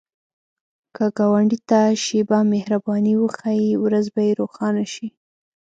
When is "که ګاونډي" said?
0.95-1.59